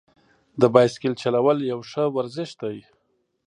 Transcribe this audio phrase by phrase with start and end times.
[0.61, 2.77] د بایسکل چلول یو ښه ورزش دی.